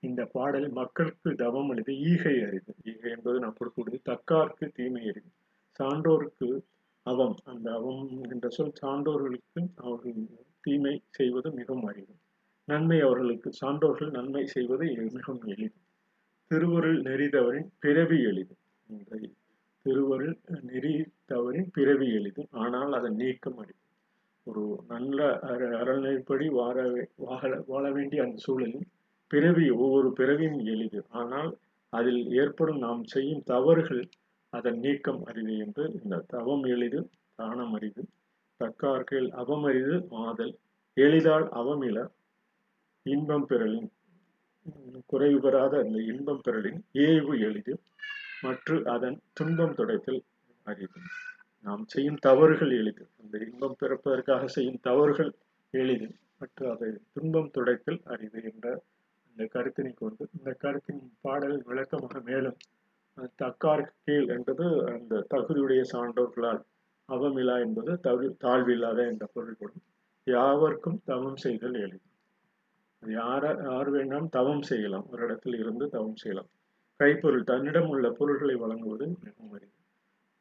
இந்த 0.03 0.25
பாடல் 0.25 0.69
மக்களுக்கு 0.69 1.35
தவம் 1.35 1.69
அளிது 1.69 1.93
ஈகை 2.11 2.35
அறிது 2.43 2.73
ஈகை 2.83 3.11
என்பது 3.11 3.39
நாம் 3.39 3.55
கொடுக்கக்கூடிய 3.59 3.99
தக்கார்க்கு 4.09 4.67
தீமை 4.73 5.01
அறிவு. 5.01 5.29
சான்றோருக்கு 5.79 6.49
அவம். 7.05 7.35
அந்த 7.43 7.67
அவம் 7.73 8.23
என்ற 8.29 8.49
சொல் 8.49 8.73
சான்றோர்களுக்கு 8.81 9.61
அவர்கள் 9.75 10.19
தீமை 10.61 11.01
செய்வது 11.09 11.51
மிகவும் 11.51 11.85
அறிவு 11.85 12.13
நன்மை 12.69 12.99
அவர்களுக்கு 12.99 13.51
சான்றோர்கள் 13.61 14.09
நன்மை 14.09 14.45
செய்வது 14.45 15.09
மிகவும் 15.11 15.43
எளிது. 15.45 15.73
திருவருள் 16.47 17.01
நெறிதவரின் 17.01 17.67
பிறவி 17.79 18.23
எளிது. 18.23 18.55
திருவருள் 19.81 20.37
நெறி 20.61 21.05
தவறின் 21.27 21.67
பிறவி 21.71 22.13
எளிது. 22.13 22.47
ஆனால் 22.51 22.93
அதன் 22.93 23.15
நீக்கம் 23.15 23.57
அரிது 23.57 23.77
ஒரு 24.43 24.83
நல்ல 24.87 25.39
அற- 25.39 25.83
அறநிலைப்படி 25.83 26.47
வாழ 26.51 27.07
வாழ 27.15 27.63
வாழ 27.67 27.91
வேண்டிய 27.91 28.23
அந்த 28.23 28.37
சூழலில் 28.37 28.87
பிறவி 29.27 29.69
ஒவ்வொரு 29.69 30.13
பிறவியும் 30.13 30.59
எளிது. 30.59 31.05
ஆனால் 31.09 31.57
அதில் 31.89 32.31
ஏற்படும் 32.31 32.77
நாம் 32.77 33.03
செய்யும் 33.03 33.43
தவறுகள் 33.43 34.07
அதன் 34.49 34.79
நீக்கம் 34.79 35.23
அரிது 35.23 35.57
என்று 35.57 35.99
இந்த 36.03 36.23
தவம் 36.27 36.63
எளிது 36.63 37.09
தானம் 37.35 37.73
அரிது. 37.73 38.05
தக்கார்கள் 38.63 39.29
அவமரிது 39.29 40.07
ஆதல் 40.09 40.57
எளிதால் 40.93 41.49
அவமில 41.49 42.09
இன்பம் 43.05 43.45
பெறலின். 43.49 43.89
உம், 44.65 45.03
குறைவு 45.05 45.39
பெறாத 45.41 45.73
அந்த 45.77 45.97
இன்பம் 46.11 46.41
பெறலின். 46.45 46.79
ஏய்வு 47.05 47.33
எளிது 47.39 47.73
மற்ற 48.41 48.81
அதன் 48.85 49.17
துன்பம் 49.33 49.75
துடைத்தல் 49.75 50.21
அரிது. 50.63 50.99
நாம் 51.65 51.83
செய்யும் 51.87 52.19
தவறுகள் 52.27 52.71
எளிது. 52.71 53.03
அந்த 53.23 53.35
இன்பம் 53.47 53.75
பிறப்பதற்காக 53.81 54.45
செய்யும் 54.45 54.79
தவறுகள் 54.81 55.31
எளிது 55.73 56.07
மற்ற 56.37 56.69
அதை 56.71 56.89
துன்பம் 57.13 57.51
துடைத்தல் 57.57 58.01
அரிது 58.05 58.39
என்ற 58.51 58.67
அந்த 59.29 59.43
கருத்தினை 59.53 59.93
கொண்டு 59.93 60.23
இந்த 60.37 60.51
கருத்தின் 60.63 61.01
பாடல் 61.21 61.57
விளக்கமாக 61.65 62.19
மேலும் 62.19 62.57
தக்கார் 63.37 63.85
கீழ் 64.03 64.27
என்பது 64.27 64.65
அந்த 64.93 65.25
தகுதியுடைய 65.33 65.81
சான்றோர்களால் 65.91 66.61
அவமிலா 67.09 67.55
என்பது 67.65 67.91
தகு 68.07 68.27
தாழ்வில்லாத 68.43 68.99
என்ற 69.07 69.25
பொருள்படும் 69.33 69.85
யாவர்க்கும் 70.27 71.01
தவம் 71.05 71.35
செய்தல் 71.35 71.77
எளிது. 71.85 72.07
யார 73.03 73.43
யார் 73.63 73.89
வேண்டாம் 73.89 74.27
தவம் 74.29 74.61
செய்யலாம். 74.61 75.05
ஒரு 75.11 75.21
இடத்தில் 75.23 75.57
இருந்து 75.57 75.85
தவம் 75.89 76.15
செய்யலாம். 76.15 76.49
கைப்பொருள் 76.99 77.43
தன்னிடம் 77.43 77.89
உள்ள 77.89 78.07
பொருள்களை 78.11 78.55
வழங்குவது 78.55 79.05
மிகவும் 79.17 79.53
அரிது. 79.53 79.75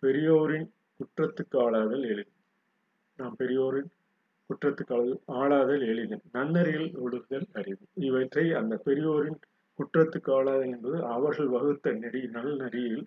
பெரியோரின் 0.03 0.67
குற்றத்துக்கு 1.01 1.57
ஆளாதல் 1.65 2.05
எளிது. 2.05 2.33
நாம் 3.19 3.37
பெரியோரின் 3.37 3.89
குற்றத்துக்கு 4.51 4.95
ஆளாதல் 5.39 5.85
எளிது. 5.89 6.17
நன்னறியில் 6.33 6.91
ஒழுகுதல் 6.99 7.49
அறிவு 7.53 7.85
இவற்றை 8.09 8.45
அந்த 8.55 8.75
பெரியோரின் 8.87 9.39
குற்றத்துக்கு 9.79 10.31
ஆளாதல் 10.35 10.69
என்பது 10.69 10.99
அவர்கள் 11.09 11.49
வகுத்த 11.49 11.93
நெறி 11.95 12.23
நல்நெறியில் 12.37 13.05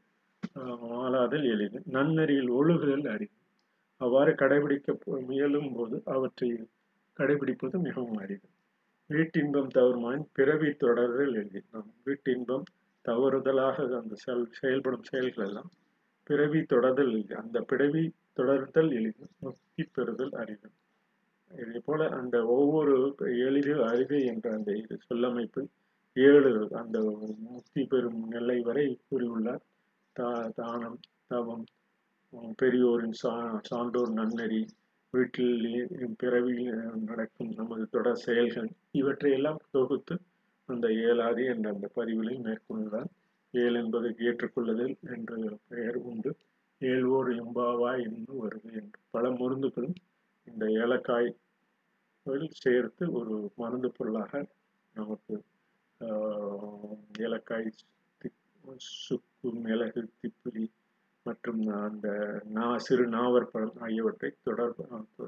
ஆஹ், 0.55 0.86
ஆளாதல் 1.01 1.46
எளிது. 1.46 1.79
நன்னறியில் 1.91 2.51
ஒழுகுதல் 2.51 3.05
அறிவு 3.08 3.36
அவ்வாறு 4.01 4.31
கடைபிடிக்க 4.34 4.93
முயலும் 5.27 5.72
போது 5.74 5.96
அவற்றை 6.08 6.50
கடைபிடிப்பது 7.20 7.75
மிகவும் 7.79 8.17
அரிது. 8.17 8.48
வீட்டின்பம் 9.13 9.72
தவறுமாயின் 9.77 10.27
பிறவி 10.34 10.70
தொடர்கள் 10.84 11.32
எளிது 11.39 11.62
நாம் 11.72 11.91
வீட்டின்பம் 12.06 12.65
தவறுதலாக 13.06 13.86
அந்த 14.00 14.15
செல் 14.15 14.46
செயல்படும் 14.60 15.08
செயல்கள் 15.12 15.48
எல்லாம் 15.48 15.70
பிறவி 16.30 16.60
தொடர்தல் 16.74 17.12
எளிது. 17.12 17.34
அந்த 17.44 17.58
பிறவி 17.62 18.03
தொடர்தல் 18.39 18.91
எளிது 18.98 19.25
முக்தி 19.39 19.84
பெறுதல் 19.94 20.34
அரிது. 20.41 20.70
இதே 21.51 21.80
போல 21.86 22.01
அந்த 22.20 22.36
ஒவ்வொரு 22.58 22.96
எளிது 23.48 23.74
அரிது 23.86 24.18
என்ற 24.25 24.46
அந்த 24.58 24.72
இது 24.82 24.96
சொல்லமைப்பில் 25.10 25.70
ஏழு 26.18 26.51
அந்த 26.82 26.98
முக்தி 27.50 27.84
பெறும் 27.84 28.22
நிலை 28.27 28.58
வரை 28.60 28.86
கூறியுள்ளார். 29.08 29.63
தா 30.15 30.30
தானம் 30.56 31.00
தவம் 31.27 31.65
பெரியோரின் 32.58 33.18
சா 33.22 33.34
சான்றோர் 33.70 34.13
நன்னெறி 34.13 34.62
வீட்டில் 35.13 35.63
பிறவியில் 36.18 36.75
நடக்கும் 37.10 37.50
நமது 37.56 37.84
தொடர் 37.89 38.22
செயல்கள் 38.25 38.70
இவற்றையெல்லாம் 38.91 39.60
தொகுத்து 39.72 40.15
அந்த 40.70 40.88
ஏழாதி 41.08 41.44
என்ற 41.46 41.68
அந்த 41.74 41.88
பதிவிலை 41.96 42.36
மேற்கொண்டுதான் 42.46 43.10
ஏழு 43.53 43.75
என்பது 43.82 44.10
ஏற்றுக்கொள்ளுதல் 44.20 44.94
என்ற 45.15 45.58
பெயர் 45.68 45.98
உண்டு. 46.10 46.32
ஏழ்வோர் 46.82 47.32
எம்பாவா 47.44 47.91
என்று 48.06 48.34
வருது 48.44 48.70
என்று. 48.82 49.00
பல 49.15 49.25
மருந்துகளும் 49.32 49.98
இந்த 50.48 50.65
ஏலக்காய் 50.84 51.30
சேர்த்து 52.62 53.03
ஒரு 53.12 53.36
மருந்து 53.56 53.89
பொருளாக 53.91 54.41
நமக்கு 54.96 55.36
ஏலக்காய் 57.20 57.70
சுக்கு 59.06 59.50
மிளகு 59.65 60.01
திப்பிலி 60.20 60.65
மற்றும் 61.25 61.62
அந்த 61.80 62.08
நா 62.50 62.68
சிறு 62.78 63.06
நாவற்பழம் 63.08 63.78
ஆகியவற்றை 63.78 64.30
தொடர்பு 64.44 65.28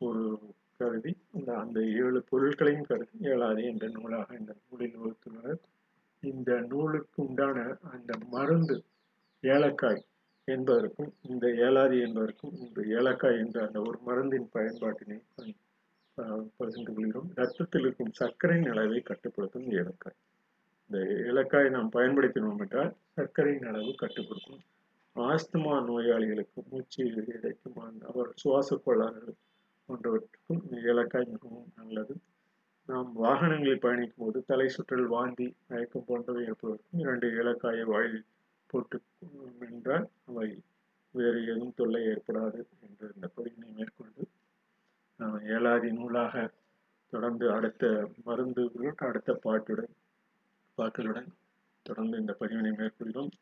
ஒரு 0.00 0.24
கருதி 0.78 1.12
இந்த 1.32 1.50
அந்த 1.56 1.78
ஏழு 2.02 2.18
பொருட்களையும் 2.30 2.88
கருதி 2.88 3.16
ஏழாது 3.32 3.62
என்ற 3.64 3.84
நூலாக 3.88 4.28
இந்த 4.40 4.52
நூலில் 4.62 4.98
வகுத்துள்ளனர் 5.02 5.60
இந்த 6.22 6.50
நூலுக்கு 6.70 7.18
உண்டான 7.24 7.58
அந்த 7.92 8.12
மருந்து 8.30 8.76
ஏலக்காய் 9.44 10.02
என்பதற்கும் 10.48 11.10
இந்த 11.22 11.46
ஏலாதி 11.66 11.98
என்பதற்கும் 12.06 12.54
இந்த 12.64 12.80
ஏலக்காய் 12.98 13.38
என்ற 13.38 13.58
அந்த 13.66 13.78
ஒரு 13.88 13.98
மருந்தின் 14.06 14.48
பயன்பாட்டினை 14.54 15.18
பகிர்ந்து 16.58 16.90
கொள்கிறோம். 16.96 17.30
ரத்தத்தில் 17.34 17.84
இருக்கும் 17.84 18.12
சர்க்கரையின் 18.12 18.70
அளவை 18.72 19.00
கட்டுப்படுத்தும் 19.00 19.68
ஏலக்காய். 19.80 20.18
இந்த 20.90 20.98
ஏலக்காய் 21.30 21.74
நாம் 21.76 21.94
பயன்படுத்தினோம் 21.96 22.60
என்றால் 22.64 22.92
சர்க்கரையின் 23.16 23.68
அளவு 23.70 23.92
கட்டுப்படுத்தும் 24.02 24.62
ஆஸ்துமா 25.16 25.74
நோயாளிகளுக்கு 25.88 26.60
மூச்சு 26.70 27.02
இறைக்கும் 27.34 27.76
அவர் 28.10 28.30
சுவாச 28.34 28.76
கோளாறுகள் 28.76 29.36
போன்றவற்றுக்கும் 29.88 30.62
ஏலக்காய் 30.90 31.28
மிகவும் 31.30 31.68
நல்லது. 31.76 32.14
நாம் 32.88 33.10
வாகனங்களில் 33.12 33.82
பயணிக்கும் 33.84 34.24
போது 34.24 34.38
தலை 34.46 34.66
சுற்றல் 34.68 35.06
வாந்தி 35.06 35.46
மயக்கம் 35.68 36.06
போன்றவை 36.06 36.42
இருப்பதற்கும் 36.42 37.02
இரண்டு 37.04 37.28
ஏலக்காயை 37.42 37.84
வாயில் 37.84 38.24
போட்டு 38.66 38.98
என்றால் 39.68 40.06
அவை 40.28 40.48
வேறு 41.14 41.40
எதுவும் 41.44 41.76
தொல்லை 41.76 42.02
ஏற்படாது 42.06 42.60
என்று 42.86 43.06
இந்த 43.14 43.28
பதிவினை 43.36 43.70
மேற்கொண்டு 43.76 44.24
ஏழாதி 45.56 45.90
நூலாக 45.92 46.50
தொடர்ந்து 47.12 47.46
அடுத்த 47.52 48.10
மருந்துகளுடன் 48.26 49.06
அடுத்த 49.08 49.32
பாட்டுடன் 49.44 49.92
பாக்களுடன் 50.78 51.30
தொடர்ந்து 51.82 52.18
இந்த 52.18 52.36
பதிவினை 52.40 52.72
மேற்கொள்கிறோம். 52.80 53.32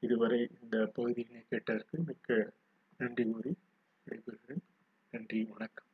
இதுவரை 0.00 0.50
இந்த 0.62 0.86
பகுதியினை 0.86 1.44
கேட்டதற்கு 1.48 1.98
மிக்க 1.98 2.52
நன்றி 2.98 3.24
கூறி 3.24 3.56
விடைபெறுகிறேன். 4.04 4.62
நன்றி 5.10 5.44
வணக்கம். 5.44 5.86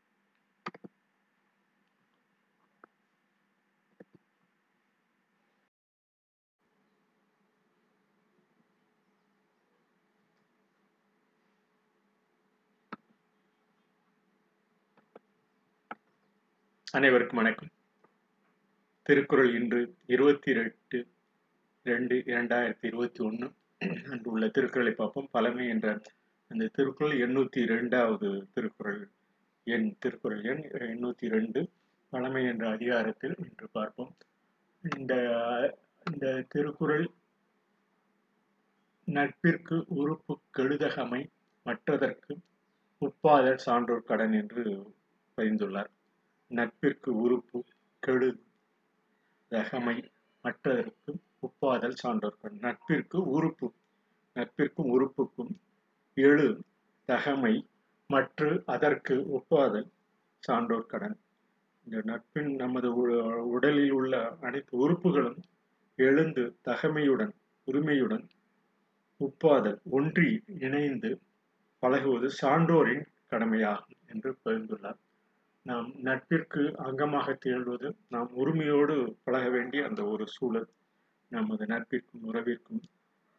அனைவருக்கும் 16.93 17.37
வணக்கம். 17.37 17.71
திருக்குறள் 19.03 19.55
இன்று 19.55 19.97
இருபத்தி 20.07 20.53
எட்டு 20.53 21.07
ரெண்டு 21.85 22.15
இரண்டாயிரத்தி 22.17 22.85
இருபத்தி 22.87 23.25
ஒன்று 23.25 23.53
அன்று 23.81 24.31
உள்ள 24.31 24.49
திருக்குறளை 24.49 24.93
பார்ப்போம். 24.93 25.29
பழமை 25.31 25.65
என்ற 25.69 25.89
அந்த 26.51 26.71
திருக்குறள் 26.73 27.19
எண்ணூத்தி 27.19 27.61
இரண்டாவது 27.63 28.29
திருக்குறள். 28.55 29.01
எண் 29.67 29.89
திருக்குறள் 29.99 30.43
எண் 30.43 30.63
எண்ணூத்தி 30.89 31.27
ரெண்டு. 31.29 31.61
பழமை 32.13 32.43
என்ற 32.45 32.65
அதிகாரத்தில் 32.71 33.37
இன்று 33.39 33.69
பார்ப்போம். 33.73 34.13
இந்த 34.85 35.13
இந்த 36.07 36.45
திருக்குறள் 36.49 37.07
நட்பிற்கு 39.09 39.77
உறுப்பு 40.01 40.35
கெடுதகமை 40.59 41.23
மற்றதற்கு 41.67 42.33
உப்பாதல் 43.03 43.63
சான்றோர் 43.67 44.09
கடன் 44.11 44.33
என்று 44.33 44.65
பதிந்துள்ளார். 45.37 45.91
நட்பிற்கு 46.51 47.11
உறுப்பு 47.17 47.59
கெடு 48.03 48.29
தகமை 49.53 49.97
மற்றதற்கு 50.45 51.13
உப்பாதல் 51.47 51.97
சான்றோர்கள் 52.03 52.55
நட்பிற்கு 52.67 53.19
உறுப்பு 53.37 53.69
நட்பிற்கும் 54.37 54.91
உறுப்புக்கும் 54.97 55.53
எழு 56.17 56.49
தகமை 57.09 57.55
மற்ற 58.11 58.49
அதற்கு 58.75 59.15
ஒப்பாதல் 59.37 59.89
சான்றோர் 60.43 60.91
கடன். 60.93 61.17
இந்த 61.87 61.99
நட்பின் 62.11 62.51
நமது 62.55 62.89
உடலில் 63.55 63.91
உள்ள 63.91 64.15
அனைத்து 64.41 64.75
உறுப்புகளும் 64.79 65.41
எழுந்து 65.99 66.45
தகமையுடன் 66.69 67.33
உரிமையுடன் 67.69 68.25
உப்பாதல் 69.21 69.79
ஒன்றி 69.99 70.29
இணைந்து 70.61 71.11
பழகுவது 71.83 72.29
சான்றோரின் 72.41 73.05
கடமையாகும் 73.31 74.01
என்று 74.13 74.31
பகிர்ந்துள்ளார். 74.45 75.01
நாம் 75.67 75.89
நட்பிற்கு 76.03 76.63
அங்கமாக 76.87 77.37
திகழ்வது 77.43 77.89
நாம் 78.09 78.31
உரிமையோடு 78.33 78.97
பழக 79.25 79.45
வேண்டிய 79.49 79.83
அந்த 79.89 80.03
ஒரு 80.05 80.25
சூழல். 80.27 80.69
நமது 81.37 81.65
நட்பிற்கும் 81.67 82.27
உறவிற்கும் 82.29 82.83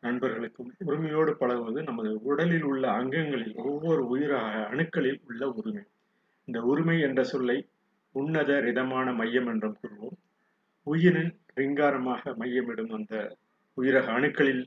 நண்பர்களுக்கும் 0.04 0.72
உரிமையோடு 0.86 1.32
பழகுவது 1.38 1.80
நமது 1.84 2.10
உடலில் 2.24 2.64
உள்ள 2.64 2.84
அங்கங்களில் 2.92 3.56
ஒவ்வொரு 3.64 4.02
உயிராக 4.08 4.54
அணுக்களில் 4.72 5.20
உள்ள 5.28 5.44
உரிமை. 5.50 5.84
இந்த 6.48 6.60
உரிமை 6.62 6.98
என்ற 7.02 7.22
சொல்லை 7.24 7.58
உன்னத 8.16 8.52
ரிதமான 8.60 9.08
மையம் 9.14 9.48
என்றும் 9.48 9.80
கூறுவோம். 9.82 10.18
உயிரின் 10.88 11.34
ரிங்காரமாக 11.56 12.34
மையமிடும் 12.42 12.94
அந்த 12.94 13.14
உயிரக 13.78 14.08
அணுக்களில் 14.18 14.64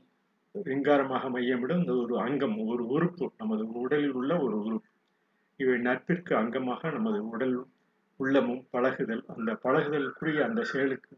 ரிங்காரமாக 0.55 1.25
மையமிடும் 1.29 1.81
இந்த 1.83 1.93
ஒரு 1.95 2.15
அங்கம் 2.19 2.57
ஒரு 2.65 2.83
உறுப்பு 2.87 3.25
நமது 3.37 3.63
உடலில் 3.81 4.15
உள்ள 4.19 4.31
ஒரு 4.39 4.57
உறுப்பு. 4.63 4.89
இவை 5.59 5.77
நட்பிற்கு 5.79 6.33
அங்கமாக 6.35 6.91
நமது 6.91 7.19
உடல் 7.29 7.55
உள்ளமும் 8.19 8.63
பழகுதல் 8.71 9.23
அந்த 9.33 9.51
பழகுதலுக்குரிய 9.63 10.39
அந்த 10.39 10.61
செயலுக்கு 10.63 11.13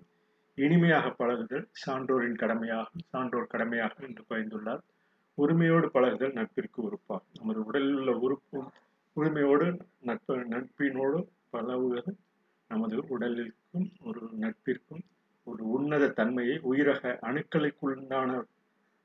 இனிமையாக 0.54 1.10
பழகுதல் 1.10 1.70
சான்றோரின் 1.86 2.36
கடமையாகும் 2.36 3.04
சான்றோர் 3.10 3.52
கடமையாகும் 3.54 4.08
என்று 4.08 4.24
பயந்துள்ளார். 4.30 4.82
உரிமையோடு 5.34 5.92
பழகுதல் 5.92 6.34
நட்பிற்கு 6.34 6.82
உறுப்பாகும். 6.90 7.38
நமது 7.40 7.66
உடலில் 7.66 7.94
உள்ள 7.94 8.14
உறுப்பும் 8.18 8.72
உரிமையோடு 9.14 9.78
நட்பு 10.00 10.38
நட்பினோடு 10.38 11.28
பழகுவது 11.50 12.18
நமது 12.68 12.98
உடலிற்கும் 12.98 13.88
ஒரு 14.04 14.30
நட்பிற்கும் 14.40 15.04
ஒரு 15.44 15.70
உன்னத 15.70 16.10
தன்மையை 16.10 16.60
உயிரக 16.72 17.18
அணுக்களுக்குண்டான 17.22 18.42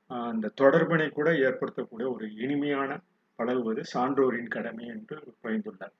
அந்த 0.07 0.51
தொடர்பினை 0.61 1.09
கூட 1.09 1.31
ஏற்படுத்தக்கூடிய 1.31 2.13
ஒரு 2.13 2.33
இனிமையான 2.33 2.99
பழகுவது 3.35 3.83
சான்றோரின் 3.93 4.47
கடமை 4.47 4.85
என்று 4.85 5.35
பயந்துள்ளார். 5.43 5.95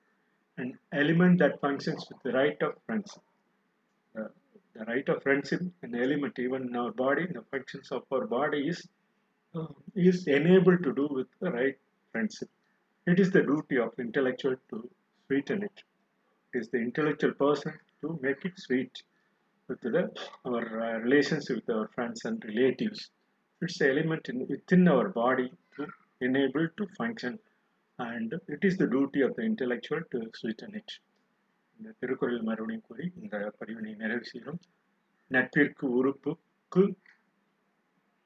An 0.58 0.78
element 0.90 1.38
that 1.38 1.60
functions 1.60 2.02
with 2.08 2.20
the 2.24 2.32
right 2.32 2.60
of 2.62 2.74
the 4.78 4.84
right 4.84 5.08
of 5.08 5.22
friendship, 5.22 5.60
an 5.82 5.94
element 5.94 6.38
even 6.38 6.68
in 6.68 6.76
our 6.76 6.92
body, 6.92 7.26
the 7.26 7.42
functions 7.50 7.90
of 7.90 8.02
our 8.12 8.26
body 8.26 8.68
is 8.68 8.86
uh, 9.54 9.66
is 9.94 10.26
enabled 10.26 10.82
to 10.84 10.92
do 10.94 11.08
with 11.10 11.26
the 11.40 11.50
right 11.50 11.78
friendship. 12.12 12.48
It 13.06 13.18
is 13.18 13.30
the 13.30 13.42
duty 13.42 13.78
of 13.78 13.90
the 13.96 14.02
intellectual 14.02 14.56
to 14.70 14.88
sweeten 15.26 15.62
it. 15.62 15.82
It 16.52 16.58
is 16.60 16.68
the 16.68 16.78
intellectual 16.78 17.32
person 17.32 17.72
to 18.02 18.18
make 18.22 18.44
it 18.44 18.58
sweet 18.58 19.02
with 19.68 19.80
the, 19.80 20.10
our 20.44 20.64
uh, 20.82 20.98
relations 21.00 21.50
with 21.50 21.68
our 21.70 21.88
friends 21.94 22.24
and 22.24 22.42
relatives. 22.46 23.10
It's 23.60 23.78
the 23.78 23.90
element 23.90 24.28
in, 24.28 24.46
within 24.46 24.86
our 24.88 25.08
body 25.08 25.50
to 25.76 25.86
enable 26.20 26.68
to 26.76 26.86
function 26.96 27.38
and 27.98 28.34
it 28.46 28.60
is 28.62 28.76
the 28.76 28.86
duty 28.86 29.22
of 29.22 29.34
the 29.36 29.42
intellectual 29.42 30.00
to 30.12 30.30
sweeten 30.34 30.74
it. 30.74 30.90
இந்த 31.78 31.94
திருக்குறள் 32.00 32.46
மறுபடியும் 32.48 32.86
கூறி 32.86 33.04
இந்த 33.22 33.36
பதிவினை 33.58 33.92
நிறைவு 33.96 34.24
செய்கிறோம். 34.24 34.60
நட்பிற்கு 35.30 35.86
உறுப்புக்கு 35.98 36.82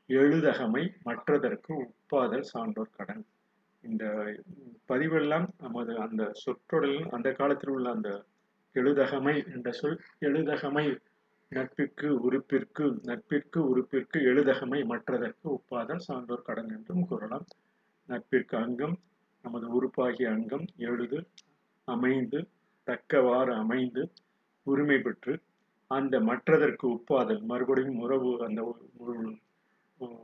எழுதகமை 0.09 0.83
மற்றதற்கு 1.03 1.73
உப்பாதல் 1.87 2.49
சான்றோர் 2.53 2.97
கடன். 2.97 3.23
இந்த 3.83 4.05
பதிவெல்லாம் 4.89 5.47
நமது 5.59 5.93
அந்த 5.99 6.23
சொற்றொடரில் 6.43 7.09
அந்த 7.09 7.29
காலத்தில் 7.33 7.71
உள்ள 7.71 7.89
அந்த 7.91 8.11
எழுதகமை 8.75 9.35
என்ற 9.55 9.71
சொல் 9.73 9.99
எழுதகமை 10.21 10.85
நட்பிற்கு 11.53 12.09
உறுப்பிற்கு 12.27 12.85
நட்பிற்கு 13.03 13.61
உறுப்பிற்கு 13.71 14.19
எழுதகமை 14.31 14.81
மற்றதற்கு 14.93 15.47
உப்பாதல் 15.59 16.05
சான்றோர் 16.07 16.47
கடன் 16.47 16.71
என்றும் 16.77 17.07
கூறலாம். 17.07 17.47
நட்பிற்கு 18.09 18.57
அங்கம் 18.57 18.97
நமது 19.45 19.67
உறுப்பாகிய 19.77 20.29
அங்கம் 20.37 20.67
எழுது 20.89 21.19
அமைந்து 21.89 22.41
தக்கவாறு 22.87 23.53
அமைந்து 23.55 24.03
உரிமை 24.67 24.99
பெற்று 24.99 25.33
அந்த 25.91 26.15
மற்றதற்கு 26.23 26.87
ஒப்பாதல் 26.91 27.43
மறுபடியும் 27.45 28.01
உறவு 28.01 28.31
அந்த 28.47 28.61
ஒரு- 29.03 29.39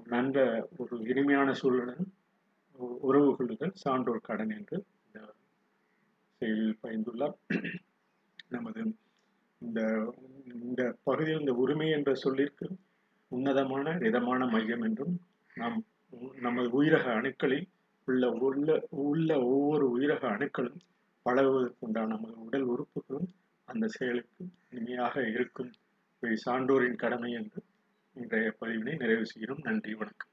நல்ல 0.07 0.37
ஒரு 0.79 0.95
இனிமையான 1.05 1.49
சூழலில் 1.55 2.07
உறவு 3.03 3.29
கொள்ளுதல் 3.37 3.75
சான்றோர் 3.77 4.21
கடன் 4.21 4.51
என்று 4.51 4.77
இந்த 5.05 5.19
செயலில் 6.41 6.81
பயந்துள்ளார் 6.83 7.37
நமது 8.49 8.81
இந்த 9.61 9.81
இந்த 10.59 10.83
பகுதியில் 11.05 11.41
இந்த 11.41 11.55
உரிமை 11.57 11.89
என்ற 11.91 12.11
சொல்லிற்கு 12.17 12.67
உன்னதமான 13.33 13.97
ரிதமான 13.99 14.43
மையம் 14.47 14.85
என்றும் 14.85 15.15
நாம் 15.57 15.79
உ- 16.13 16.35
நமது 16.41 16.69
உயிரக 16.79 17.07
அணுக்களில் 17.15 17.67
உள்ள 18.09 18.27
உள்ள 18.47 18.69
உள்ள 19.05 19.31
ஒவ்வொரு 19.49 19.87
உயிரக 19.91 20.23
அணுக்களும் 20.31 20.79
பழகுவதற்குண்டான 21.29 22.07
நமது 22.07 22.45
உடல் 22.45 22.63
உறுப்புகளும் 22.63 23.29
அந்த 23.65 23.87
செயலுக்கு 23.87 24.47
இனிமையாக 24.71 25.29
இருக்கும். 25.29 25.73
இவை 26.21 26.37
சான்றோரின் 26.37 26.97
கடமை 26.97 27.33
என்று 27.33 27.63
இன்றைய 28.15 28.55
பதிவினை 28.61 28.97
நிறைவு 28.97 29.27
செய்கிறோம். 29.27 29.59
நன்றி 29.63 29.95
வணக்கம். 29.95 30.29